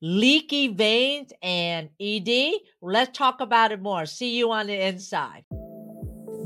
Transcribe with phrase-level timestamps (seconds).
[0.00, 2.60] leaky veins and ED?
[2.80, 4.06] Let's talk about it more.
[4.06, 5.44] See you on the inside.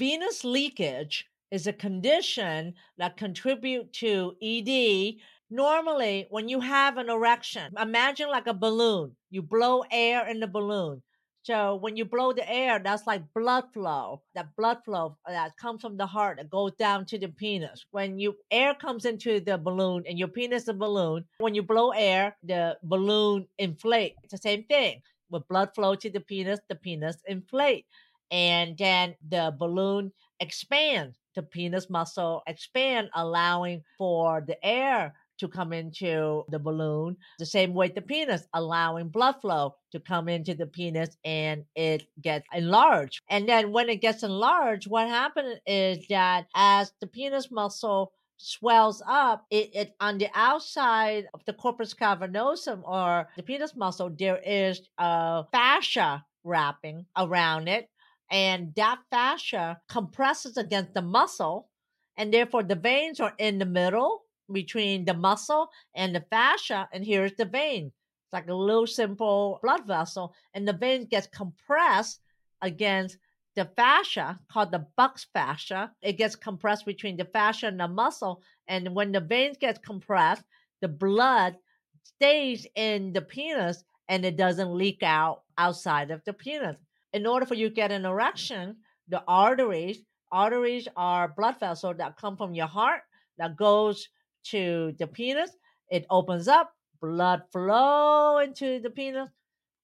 [0.00, 5.16] Venous leakage is a condition that contribute to ED.
[5.50, 9.14] Normally, when you have an erection, imagine like a balloon.
[9.30, 11.02] You blow air in the balloon.
[11.42, 14.22] So when you blow the air, that's like blood flow.
[14.34, 17.84] That blood flow uh, that comes from the heart that goes down to the penis.
[17.90, 21.62] When you air comes into the balloon and your penis is a balloon, when you
[21.62, 24.14] blow air, the balloon inflate.
[24.22, 25.02] It's the same thing.
[25.28, 27.84] With blood flow to the penis, the penis inflate
[28.30, 35.72] and then the balloon expands the penis muscle expand allowing for the air to come
[35.72, 40.66] into the balloon the same way the penis allowing blood flow to come into the
[40.66, 43.20] penis and it gets enlarged.
[43.30, 49.02] And then when it gets enlarged what happens is that as the penis muscle swells
[49.06, 54.40] up it, it on the outside of the corpus cavernosum or the penis muscle there
[54.44, 57.88] is a fascia wrapping around it
[58.30, 61.68] and that fascia compresses against the muscle
[62.16, 64.22] and therefore the veins are in the middle
[64.52, 67.86] between the muscle and the fascia and here's the vein.
[67.86, 72.20] It's like a little simple blood vessel and the vein gets compressed
[72.62, 73.18] against
[73.56, 75.92] the fascia called the buck's fascia.
[76.02, 80.44] It gets compressed between the fascia and the muscle and when the veins get compressed
[80.80, 81.56] the blood
[82.04, 86.76] stays in the penis and it doesn't leak out outside of the penis
[87.12, 88.76] in order for you to get an erection,
[89.08, 93.02] the arteries, arteries are blood vessels that come from your heart
[93.38, 94.08] that goes
[94.44, 95.50] to the penis.
[95.90, 99.28] It opens up, blood flow into the penis.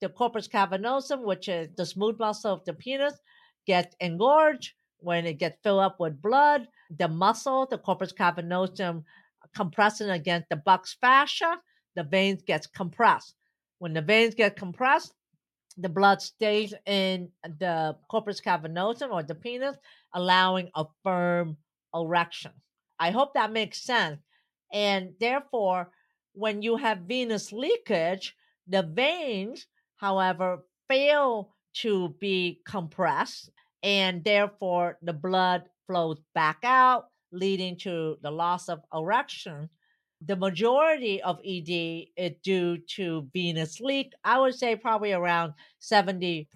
[0.01, 3.15] The corpus cavernosum, which is the smooth muscle of the penis,
[3.67, 4.73] gets engorged.
[4.99, 9.05] When it gets filled up with blood, the muscle, the corpus cavernosum,
[9.55, 11.59] compressing against the buck's fascia,
[11.95, 13.35] the veins gets compressed.
[13.79, 15.13] When the veins get compressed,
[15.77, 19.77] the blood stays in the corpus cavernosum or the penis,
[20.15, 21.57] allowing a firm
[21.95, 22.53] erection.
[22.99, 24.21] I hope that makes sense.
[24.73, 25.91] And therefore,
[26.33, 28.35] when you have venous leakage,
[28.67, 29.67] the veins,
[29.97, 33.51] however, fail to be compressed,
[33.83, 39.69] and therefore the blood flows back out, leading to the loss of erection
[40.25, 44.13] the majority of ED is eh, due to venous leak.
[44.25, 46.47] I would say probably around 70%.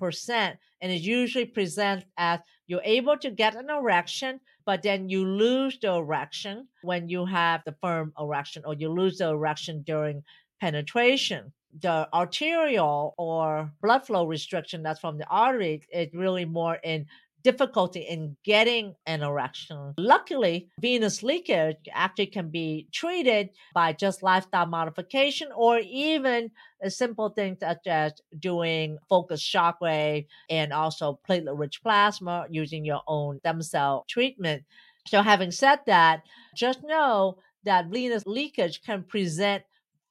[0.82, 5.78] And it usually presents as you're able to get an erection, but then you lose
[5.78, 10.22] the erection when you have the firm erection, or you lose the erection during
[10.60, 11.52] penetration.
[11.80, 17.06] The arterial or blood flow restriction that's from the artery is really more in
[17.42, 19.94] difficulty in getting an erection.
[19.98, 26.50] Luckily, venous leakage actually can be treated by just lifestyle modification or even
[26.82, 33.02] a simple things such as doing focused shockwave and also platelet rich plasma using your
[33.06, 34.64] own stem cell treatment.
[35.06, 36.22] So, having said that,
[36.54, 39.64] just know that venous leakage can present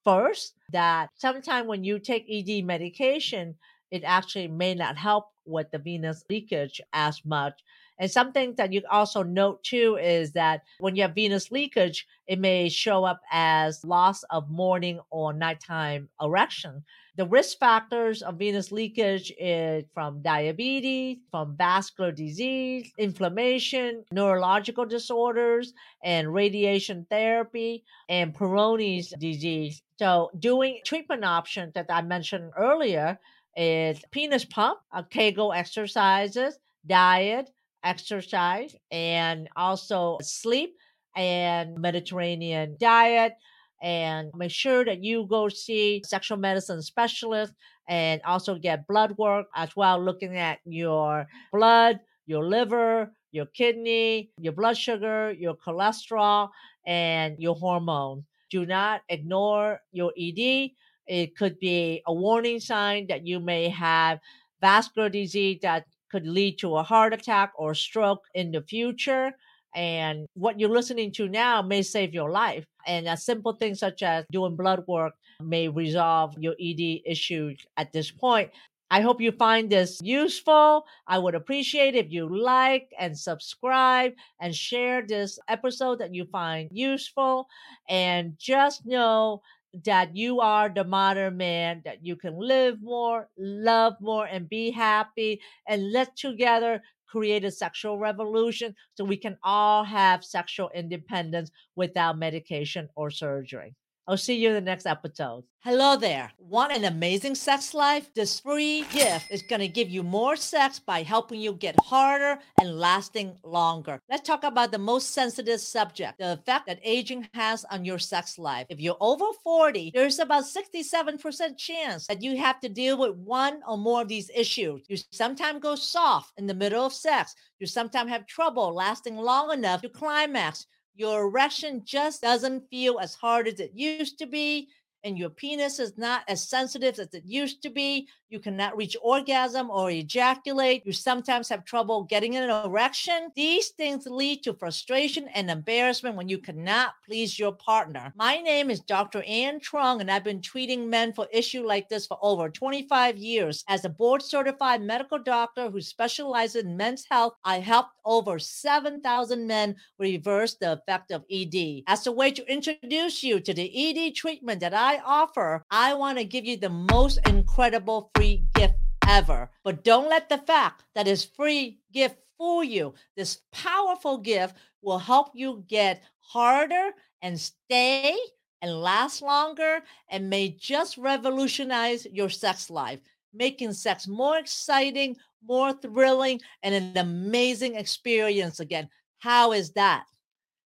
[0.04, 3.56] first, that sometimes when you take ED medication,
[3.92, 7.62] it actually may not help with the venous leakage as much.
[8.00, 12.40] And something that you also note too is that when you have venous leakage, it
[12.40, 16.86] may show up as loss of morning or nighttime erection.
[17.18, 25.74] The risk factors of venous leakage is from diabetes, from vascular disease, inflammation, neurological disorders,
[26.02, 29.82] and radiation therapy, and Peyronie's disease.
[29.98, 33.20] So, doing treatment options that I mentioned earlier
[33.60, 36.58] is penis pump, uh, Kegel exercises,
[36.88, 37.52] diet,
[37.84, 40.76] exercise, and also sleep
[41.16, 43.34] and Mediterranean diet.
[43.82, 47.54] And make sure that you go see sexual medicine specialist
[47.88, 54.32] and also get blood work as well, looking at your blood, your liver, your kidney,
[54.38, 56.50] your blood sugar, your cholesterol,
[56.86, 58.24] and your hormones.
[58.50, 60.72] Do not ignore your ED
[61.10, 64.20] it could be a warning sign that you may have
[64.62, 69.32] vascular disease that could lead to a heart attack or stroke in the future.
[69.76, 72.66] And what you're listening to now may save your life.
[72.86, 77.92] And a simple thing such as doing blood work may resolve your ED issues at
[77.92, 78.52] this point.
[78.92, 80.86] I hope you find this useful.
[81.08, 86.70] I would appreciate if you like and subscribe and share this episode that you find
[86.72, 87.48] useful.
[87.88, 89.44] And just know
[89.86, 94.72] that you are the modern man, that you can live more, love more, and be
[94.72, 95.42] happy.
[95.68, 102.18] And let's together create a sexual revolution so we can all have sexual independence without
[102.18, 103.76] medication or surgery.
[104.10, 105.44] I'll see you in the next episode.
[105.60, 106.32] Hello there.
[106.40, 108.12] Want an amazing sex life?
[108.16, 112.40] This free gift is going to give you more sex by helping you get harder
[112.60, 114.00] and lasting longer.
[114.10, 118.40] Let's talk about the most sensitive subject the effect that aging has on your sex
[118.40, 118.66] life.
[118.70, 123.62] If you're over 40, there's about 67% chance that you have to deal with one
[123.68, 124.88] or more of these issues.
[124.88, 129.54] You sometimes go soft in the middle of sex, you sometimes have trouble lasting long
[129.54, 130.66] enough to climax
[131.00, 134.70] your erection just doesn't feel as hard as it used to be
[135.04, 138.08] and your penis is not as sensitive as it used to be.
[138.30, 140.86] You cannot reach orgasm or ejaculate.
[140.86, 143.30] You sometimes have trouble getting an erection.
[143.36, 148.14] These things lead to frustration and embarrassment when you cannot please your partner.
[148.16, 149.24] My name is Dr.
[149.24, 153.64] Ann Truong, and I've been treating men for issues like this for over 25 years.
[153.68, 159.48] As a board certified medical doctor who specializes in men's health, I helped over 7,000
[159.48, 161.84] men reverse the effect of ED.
[161.88, 165.94] As a way to introduce you to the ED treatment that I I offer, I
[165.94, 168.74] want to give you the most incredible free gift
[169.08, 169.52] ever.
[169.64, 172.96] But don't let the fact that it's free gift fool you.
[173.16, 176.90] This powerful gift will help you get harder
[177.22, 178.18] and stay
[178.64, 183.00] and last longer and may just revolutionize your sex life,
[183.32, 185.16] making sex more exciting,
[185.48, 188.90] more thrilling, and an amazing experience again.
[189.20, 190.06] How is that?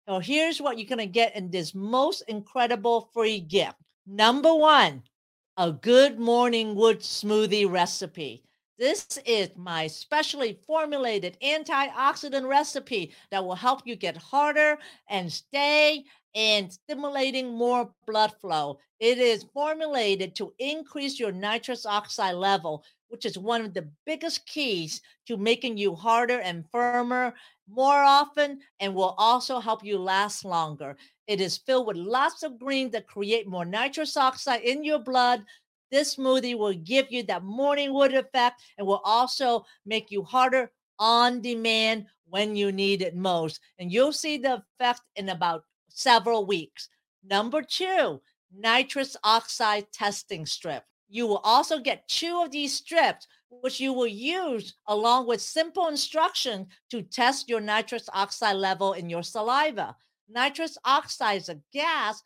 [0.06, 3.76] Now, here's what you're going to get in this most incredible free gift.
[4.06, 5.02] Number one,
[5.56, 8.42] a good morning wood smoothie recipe.
[8.78, 16.04] This is my specially formulated antioxidant recipe that will help you get harder and stay
[16.34, 18.78] and stimulating more blood flow.
[19.00, 24.46] It is formulated to increase your nitrous oxide level, which is one of the biggest
[24.46, 27.34] keys to making you harder and firmer
[27.68, 30.96] more often and will also help you last longer.
[31.26, 35.44] It is filled with lots of greens that create more nitrous oxide in your blood.
[35.90, 40.70] This smoothie will give you that morning wood effect and will also make you harder
[40.98, 43.60] on demand when you need it most.
[43.78, 46.88] And you'll see the effect in about several weeks.
[47.28, 48.20] Number two,
[48.56, 50.84] nitrous oxide testing strip.
[51.10, 55.88] You will also get two of these strips, which you will use along with simple
[55.88, 59.96] instructions to test your nitrous oxide level in your saliva
[60.32, 62.22] nitrous oxide is a gas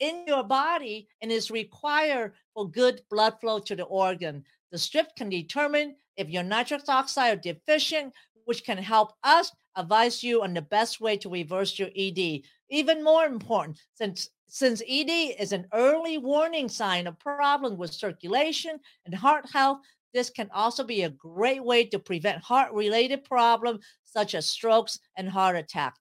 [0.00, 4.44] in your body and is required for good blood flow to the organ.
[4.70, 8.12] The strip can determine if your nitrous oxide are deficient,
[8.44, 12.42] which can help us advise you on the best way to reverse your ED.
[12.68, 18.78] Even more important, since since ED is an early warning sign of problem with circulation
[19.06, 19.78] and heart health,
[20.12, 25.26] this can also be a great way to prevent heart-related problems such as strokes and
[25.26, 25.94] heart attack.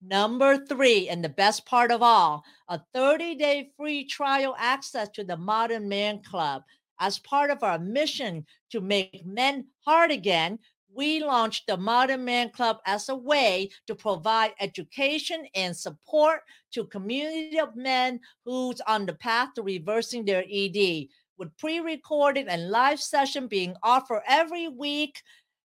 [0.00, 5.24] Number three, and the best part of all, a 30 day free trial access to
[5.24, 6.62] the Modern Man Club.
[7.00, 10.60] As part of our mission to make men hard again,
[10.94, 16.40] we launched the Modern Man Club as a way to provide education and support
[16.72, 21.06] to community of men who's on the path to reversing their ED.
[21.38, 25.22] With pre-recorded and live session being offered every week,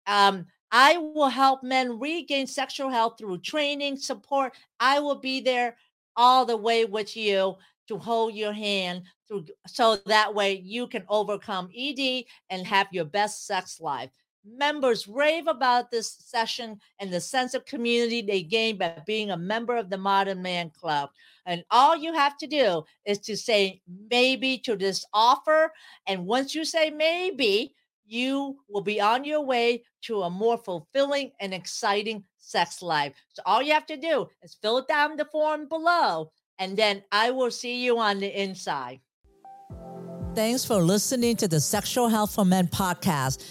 [0.06, 4.54] um, I will help men regain sexual health through training, support.
[4.78, 5.76] I will be there
[6.16, 7.56] all the way with you
[7.88, 13.04] to hold your hand through so that way you can overcome ED and have your
[13.04, 14.10] best sex life.
[14.44, 19.36] Members rave about this session and the sense of community they gain by being a
[19.36, 21.10] member of the Modern Man Club.
[21.44, 25.72] And all you have to do is to say maybe to this offer.
[26.06, 27.74] And once you say maybe,
[28.06, 33.14] you will be on your way to a more fulfilling and exciting sex life.
[33.34, 37.30] So all you have to do is fill down the form below, and then I
[37.30, 39.00] will see you on the inside.
[40.34, 43.50] Thanks for listening to the Sexual Health for Men podcast.